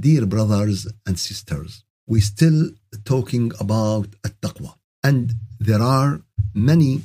[0.00, 2.70] dear brothers and sisters, we're still
[3.04, 4.72] talking about at-taqwa.
[5.08, 6.22] And there are
[6.54, 7.02] many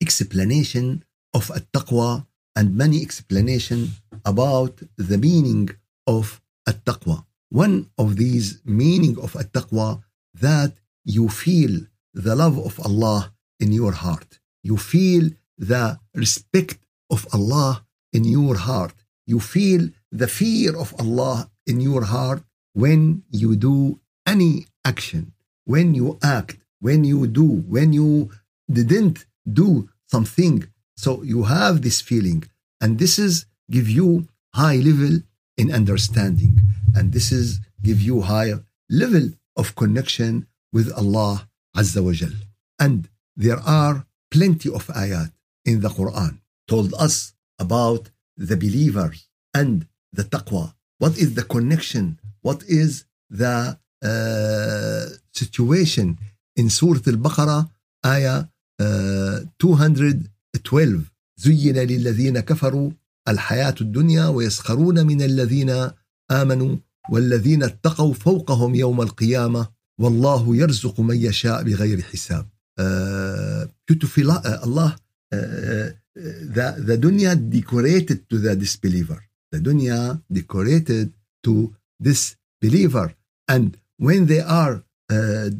[0.00, 1.04] explanation
[1.34, 3.80] of at-taqwa and many explanation
[4.24, 5.70] about the meaning
[6.06, 7.24] of at-taqwa.
[7.48, 10.02] One of these meaning of at-taqwa
[10.34, 10.72] that
[11.04, 11.74] you feel
[12.12, 14.38] the love of Allah in your heart.
[14.62, 16.78] You feel the respect
[17.10, 18.94] of Allah in your heart.
[19.26, 19.82] You feel
[20.12, 25.32] the fear of Allah in your heart when you do any action,
[25.64, 28.30] when you act, when you do, when you
[28.70, 30.66] didn't do something.
[30.96, 32.44] So you have this feeling,
[32.80, 35.20] and this is give you high level
[35.56, 36.60] in understanding,
[36.94, 42.32] and this is give you higher level of connection with Allah Azza wa Jal.
[42.78, 45.32] And there are plenty of ayat
[45.64, 46.38] in the Quran
[46.68, 50.74] told us about the believers and the taqwa.
[50.98, 52.18] What is the connection?
[52.42, 56.18] What is the uh, situation
[56.56, 57.68] in Surah Al-Baqarah,
[58.04, 58.44] ayah
[58.80, 62.90] uh, 212 زين للذين كفروا
[63.28, 65.90] الحياة الدنيا ويسخرون من الذين
[66.30, 66.76] آمنوا
[67.10, 69.68] والذين اتقوا فوقهم يوم القيامة
[70.00, 72.48] والله يرزق من يشاء بغير حساب
[72.80, 73.66] uh,
[74.62, 74.96] Allah
[75.34, 79.20] uh, the, the dunya decorated to the disbeliever
[79.56, 81.12] the dunya decorated
[81.42, 83.14] to this believer.
[83.48, 85.50] And when they are uh,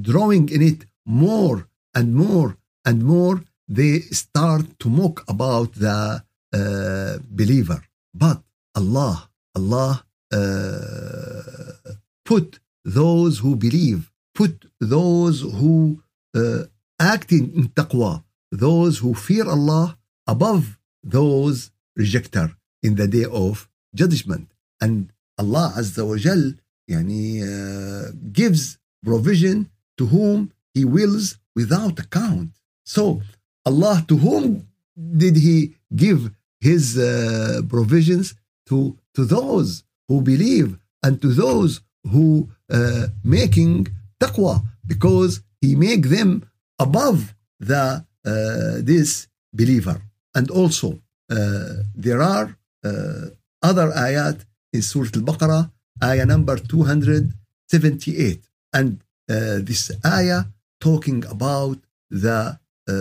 [0.00, 7.18] drawing in it more and more and more they start to mock about the uh,
[7.28, 7.82] believer.
[8.14, 8.42] But
[8.74, 9.28] Allah
[9.58, 11.94] Allah uh,
[12.24, 16.02] put those who believe put those who
[16.34, 16.64] uh,
[17.00, 18.22] acting in taqwa
[18.52, 22.48] those who fear Allah above those rejecter
[22.86, 23.68] in the day of
[24.00, 24.46] judgment.
[24.84, 24.96] And
[25.40, 26.44] Allah Azza wa Jal
[26.92, 28.62] yani, uh, gives
[29.08, 29.56] provision
[29.98, 30.38] to whom
[30.74, 32.50] He wills without account.
[32.84, 33.04] So,
[33.68, 34.44] Allah, to whom
[35.22, 35.58] did He
[36.04, 36.20] give
[36.68, 38.26] His uh, provisions?
[38.70, 38.78] To,
[39.14, 41.72] to those who believe and to those
[42.12, 43.86] who uh, making
[44.20, 44.54] taqwa
[44.86, 46.30] because he make them
[46.78, 47.18] above
[47.60, 49.98] the uh, this believer
[50.34, 50.88] and also
[51.30, 52.56] uh, there are
[53.62, 55.70] other ayat in Surah Al-Baqarah
[56.04, 58.40] ayah number 278
[58.74, 59.00] and
[59.30, 60.44] uh, this ayah
[60.80, 61.78] talking about
[62.10, 62.94] the uh,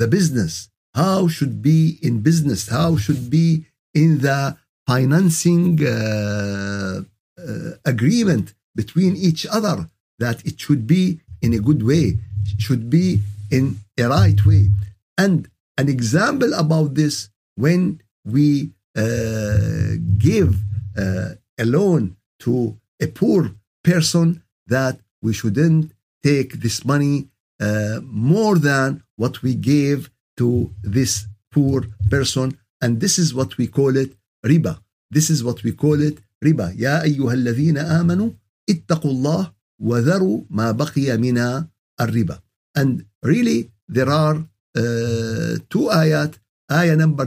[0.00, 0.70] the business.
[0.94, 2.68] How should be in business?
[2.68, 4.56] How should be in the
[4.86, 7.02] financing uh,
[7.36, 9.88] uh, agreement between each other
[10.18, 12.18] that it should be in a good way
[12.56, 13.20] should be
[13.50, 14.70] in a right way.
[15.16, 20.55] And an example about this when we uh, give
[20.97, 23.51] uh, a loan to a poor
[23.83, 25.91] person that we shouldn't
[26.23, 27.27] take this money
[27.59, 33.67] uh, more than what we gave to this poor person and this is what we
[33.67, 34.11] call it
[34.45, 34.79] riba
[35.11, 38.29] this is what we call it riba يا أيها الذين آمنوا
[38.69, 41.37] اتقوا الله وذروا ما بقي من
[42.01, 42.39] الربا
[42.77, 44.37] and really there are
[44.77, 46.39] uh, two ayat
[46.71, 47.25] ayah number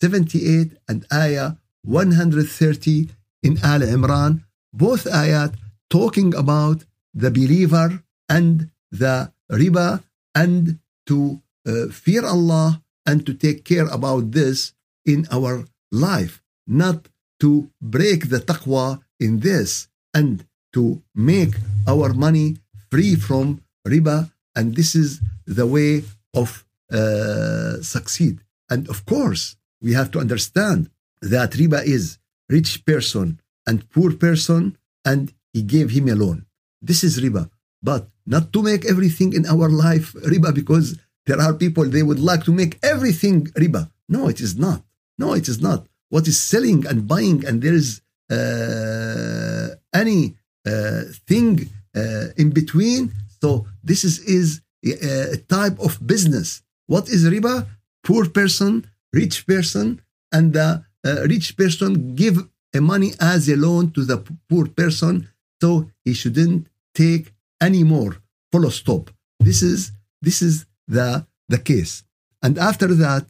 [0.00, 3.08] 278 and ayah 130
[3.42, 5.54] in Al Imran, both ayat
[5.90, 10.04] talking about the believer and the riba
[10.34, 14.72] and to uh, fear Allah and to take care about this
[15.06, 17.08] in our life, not
[17.40, 21.56] to break the taqwa in this and to make
[21.88, 22.58] our money
[22.90, 24.30] free from riba.
[24.54, 28.40] And this is the way of uh, succeed.
[28.68, 30.90] And of course, we have to understand
[31.22, 36.46] that riba is rich person and poor person and he gave him a loan.
[36.80, 37.50] This is riba.
[37.82, 42.20] But not to make everything in our life riba because there are people they would
[42.20, 43.90] like to make everything riba.
[44.08, 44.82] No, it is not.
[45.18, 45.86] No, it is not.
[46.08, 50.36] What is selling and buying and there is uh, any
[50.66, 53.12] uh, thing uh, in between.
[53.40, 56.62] So this is, is a type of business.
[56.86, 57.66] What is riba?
[58.04, 60.00] Poor person, rich person,
[60.32, 64.18] and the uh, rich person give a money as a loan to the
[64.48, 65.28] poor person,
[65.60, 68.16] so he shouldn't take any more.
[68.52, 69.10] Full stop.
[69.40, 72.04] This is this is the the case.
[72.42, 73.26] And after that,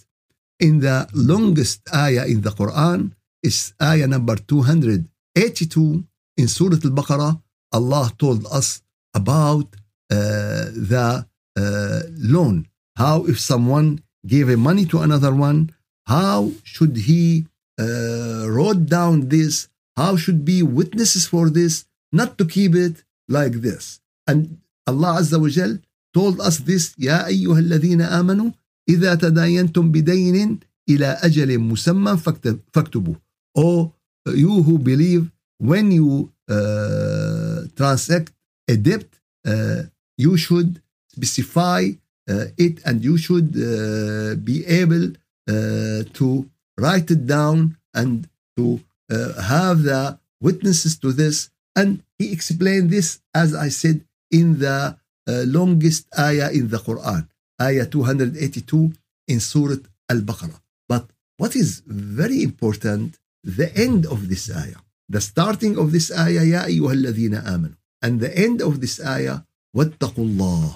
[0.61, 6.05] in the longest ayah in the Quran is ayah number 282
[6.37, 7.41] in Surah Al-Baqarah.
[7.73, 8.83] Allah told us
[9.15, 9.69] about
[10.11, 11.27] uh, the
[11.57, 12.67] uh, loan.
[12.97, 15.60] How if someone gave a money to another one,
[16.08, 17.46] how should he
[17.80, 19.56] uh, wrote down this?
[19.96, 24.00] how should be witnesses for this, not to keep it like this.
[24.28, 25.80] And Allah Azza wa Jal
[26.14, 28.52] told us this, يا أيها الذين آمنوا
[28.90, 30.60] إذا تداينتم بدين
[30.90, 32.18] إلى أجل مسمى
[32.74, 33.16] فاكتبوه.
[33.56, 33.94] Oh,
[34.28, 38.34] you who believe, when you uh, transact
[38.68, 39.06] a debt,
[39.46, 39.84] uh,
[40.18, 41.92] you should specify uh,
[42.58, 45.12] it and you should uh, be able
[45.50, 48.80] uh, to write it down and to
[49.12, 51.50] uh, have the witnesses to this.
[51.76, 54.98] And he explained this, as I said, in the
[55.28, 57.28] longest ayah in the Quran,
[57.62, 58.94] ayah 282
[59.28, 59.78] in Surah
[60.10, 60.60] Al-Baqarah.
[60.88, 64.80] But what is very important, the end of this ayah.
[65.10, 67.76] The starting of this ayah, يا أيها الذين آمنوا.
[68.02, 69.42] And the end of this ayah,
[69.76, 70.76] واتقوا الله.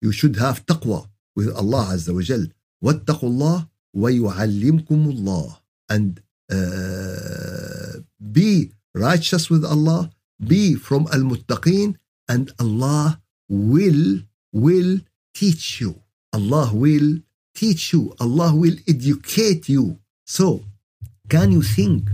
[0.00, 2.46] You should have taqwa with Allah Azza wa Jal.
[2.84, 5.56] واتقوا الله ويعلمكم الله.
[5.88, 6.20] And
[6.50, 8.00] uh,
[8.32, 10.10] be righteous with Allah,
[10.44, 11.96] be from al-muttaqeen,
[12.28, 14.20] and Allah will,
[14.52, 15.00] will
[15.34, 16.00] teach you.
[16.32, 17.18] Allah will
[17.54, 18.14] teach you.
[18.20, 19.98] Allah will educate you.
[20.26, 20.64] So,
[21.28, 22.08] can you think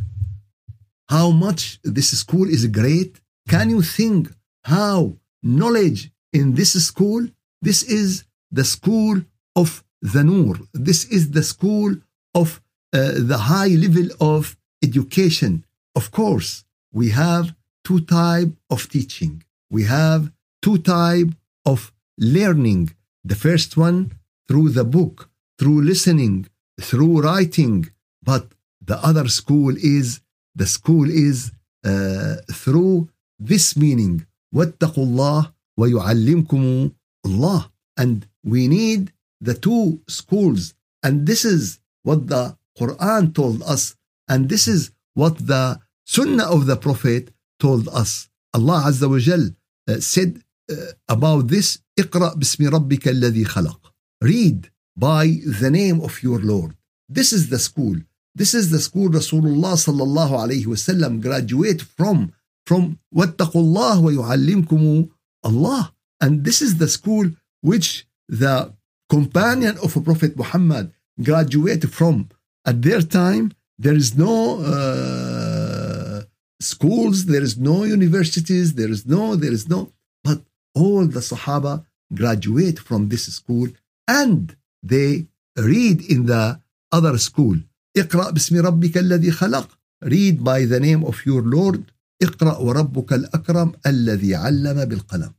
[1.09, 3.21] how much this school is great?
[3.49, 4.31] Can you think
[4.65, 7.27] how knowledge in this school?
[7.63, 9.17] This is the school
[9.57, 9.85] of
[10.15, 10.57] the Noor.
[10.73, 11.91] This is the school
[12.35, 12.61] of
[12.93, 15.65] uh, the high level of education.
[15.95, 19.43] Of course, we have two type of teaching.
[19.71, 20.33] We have
[20.63, 21.31] two type
[21.65, 22.83] of learning.
[23.25, 24.13] The first one
[24.49, 25.29] through the book,
[25.59, 26.49] through listening,
[26.81, 27.91] through writing.
[28.23, 28.45] But
[28.91, 30.21] the other school is
[30.55, 31.53] the school is
[31.85, 33.09] uh, through
[33.39, 36.91] this meaning واتقوا الله ويعلمكم
[37.27, 43.97] الله and we need the two schools and this is what the Quran told us
[44.29, 49.45] and this is what the Sunnah of the Prophet told us Allah Azza wa Jal
[49.89, 53.81] uh, said uh, about this اقرأ باسم ربك الذي خلق
[54.25, 55.27] read by
[55.61, 56.75] the name of your Lord
[57.09, 57.97] this is the school
[58.35, 62.33] this is the school Rasulullah sallallahu alayhi wasallam graduate from
[62.67, 65.09] from واتقوا الله ويعلمكم
[65.45, 67.27] Allah and this is the school
[67.71, 68.73] which the
[69.09, 72.29] companion of Prophet Muhammad graduated from
[72.71, 74.35] at their time there is no
[74.73, 76.23] uh,
[76.61, 79.81] schools there is no universities there is no there is no
[80.23, 80.41] but
[80.75, 81.85] all the Sahaba
[82.15, 83.69] graduate from this school
[84.07, 85.27] and they
[85.57, 86.61] read in the
[86.93, 87.57] other school
[87.97, 91.83] اقرأ باسم ربك الذي خلق read by the name of your Lord
[92.23, 95.33] اقرأ وربك الأكرم الذي علم بالقلم uh,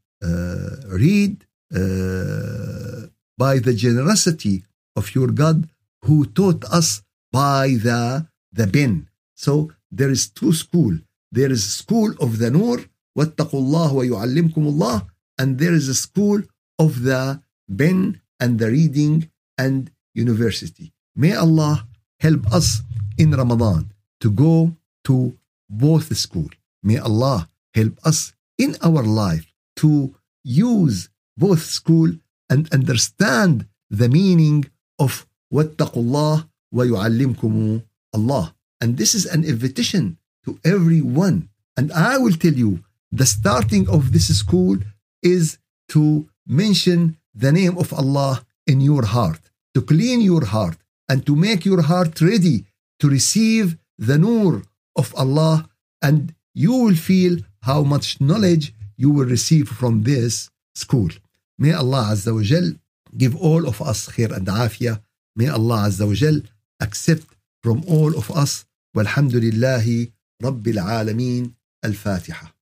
[1.03, 1.45] read
[1.75, 3.07] uh,
[3.37, 4.63] by the generosity
[4.95, 5.69] of your God
[6.05, 7.01] who taught us
[7.31, 10.93] by the the pen so there is two school
[11.31, 12.79] there is school of the nur
[13.17, 15.07] واتقوا الله ويعلمكم الله
[15.41, 16.41] and there is a school
[16.79, 17.41] of the
[17.77, 21.87] pen and the reading and university may Allah
[22.19, 22.81] help us
[23.17, 25.37] in Ramadan to go to
[25.69, 26.49] both school.
[26.83, 29.47] May Allah help us in our life
[29.77, 32.11] to use both school
[32.49, 34.65] and understand the meaning
[34.99, 37.81] of واتقوا الله ويعلمكم
[38.13, 38.53] Allah.
[38.81, 41.49] And this is an invitation to everyone.
[41.77, 44.77] And I will tell you, the starting of this school
[45.21, 45.57] is
[45.89, 49.39] to mention the name of Allah in your heart,
[49.73, 52.65] to clean your heart, and to make your heart ready
[52.99, 54.63] to receive the nur
[54.95, 55.69] of Allah
[56.01, 61.10] and you will feel how much knowledge you will receive from this school.
[61.58, 62.68] May Allah Azza wa Jal
[63.16, 65.00] give all of us khair and afiyah.
[65.36, 66.40] May Allah Azza wa Jal
[66.80, 67.28] accept
[67.62, 68.64] from all of us.
[68.96, 70.08] والحمد لله
[70.42, 71.52] رب العالمين
[71.84, 72.56] الفاتحة.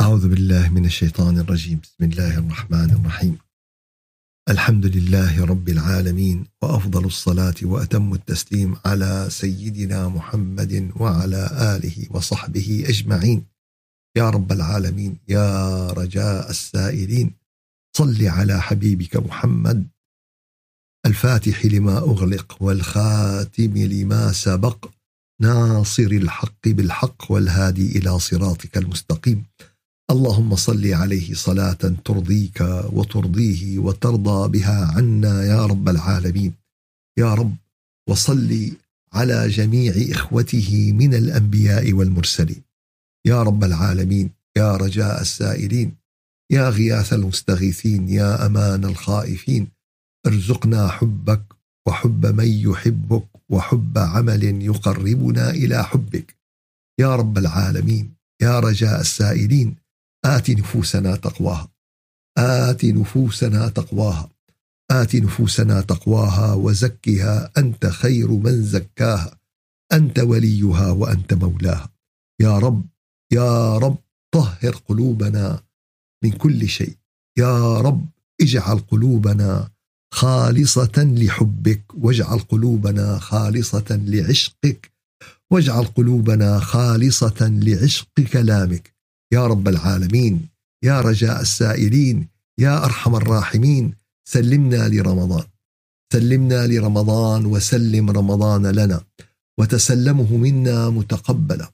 [0.00, 1.80] أعوذ بالله من الشيطان الرجيم.
[1.80, 3.38] بسم الله الرحمن الرحيم.
[4.48, 13.46] الحمد لله رب العالمين وأفضل الصلاة وأتم التسليم على سيدنا محمد وعلى آله وصحبه أجمعين
[14.16, 17.32] يا رب العالمين يا رجاء السائلين
[17.96, 19.86] صل على حبيبك محمد.
[21.06, 24.90] الفاتح لما أغلق والخاتم لما سبق.
[25.40, 29.44] ناصر الحق بالحق والهادي إلى صراطك المستقيم.
[30.10, 32.60] اللهم صل عليه صلاة ترضيك
[32.92, 36.54] وترضيه وترضى بها عنا يا رب العالمين.
[37.18, 37.56] يا رب
[38.08, 38.70] وصل
[39.12, 42.62] على جميع إخوته من الأنبياء والمرسلين.
[43.26, 45.96] يا رب العالمين يا رجاء السائلين
[46.52, 49.68] يا غياث المستغيثين يا أمان الخائفين.
[50.26, 51.42] ارزقنا حبك
[51.88, 56.36] وحب من يحبك وحب عمل يقربنا إلى حبك.
[57.00, 59.76] يا رب العالمين يا رجاء السائلين
[60.24, 61.68] آت نفوسنا تقواها.
[62.38, 64.30] آت نفوسنا تقواها.
[64.90, 69.38] آت نفوسنا تقواها وزكها أنت خير من زكاها.
[69.92, 71.90] أنت وليها وأنت مولاها.
[72.40, 72.84] يا رب
[73.34, 73.98] يا رب
[74.34, 75.60] طهر قلوبنا
[76.24, 76.96] من كل شيء.
[77.38, 78.06] يا رب
[78.40, 79.70] اجعل قلوبنا
[80.14, 84.92] خالصة لحبك واجعل قلوبنا خالصة لعشقك
[85.50, 88.94] واجعل قلوبنا خالصة لعشق كلامك.
[89.32, 90.48] يا رب العالمين
[90.84, 93.94] يا رجاء السائلين يا أرحم الراحمين
[94.28, 95.44] سلمنا لرمضان.
[96.12, 99.00] سلمنا لرمضان وسلم رمضان لنا
[99.58, 101.73] وتسلمه منا متقبلا.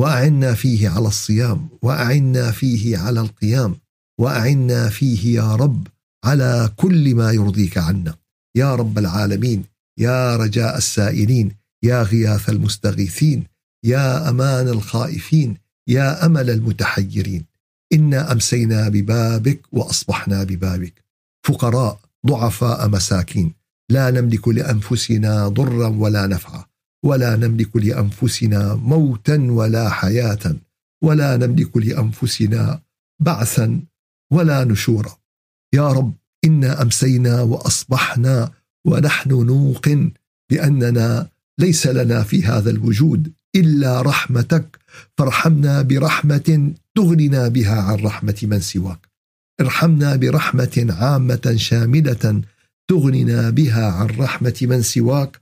[0.00, 3.76] وأعنا فيه على الصيام وأعنا فيه على القيام
[4.20, 5.88] وأعنا فيه يا رب
[6.24, 8.14] على كل ما يرضيك عنا.
[8.56, 9.64] يا رب العالمين
[9.98, 13.44] يا رجاء السائلين يا غياث المستغيثين
[13.84, 15.56] يا أمان الخائفين
[15.88, 17.44] يا أمل المتحيرين.
[17.92, 21.04] إنا أمسينا ببابك وأصبحنا ببابك.
[21.46, 23.54] فقراء ضعفاء مساكين
[23.90, 26.64] لا نملك لأنفسنا ضرا ولا نفعا.
[27.04, 30.56] ولا نملك لأنفسنا موتا ولا حياة
[31.04, 32.80] ولا نملك لأنفسنا
[33.20, 33.80] بعثا
[34.32, 35.18] ولا نشورا.
[35.74, 38.52] يا رب إنا أمسينا وأصبحنا
[38.86, 40.10] ونحن نوقن
[40.50, 41.28] بأننا
[41.58, 44.78] ليس لنا في هذا الوجود إلا رحمتك
[45.18, 49.08] فارحمنا برحمة تغننا بها عن رحمة من سواك.
[49.60, 52.42] ارحمنا برحمة عامة شاملة
[52.88, 55.41] تغننا بها عن رحمة من سواك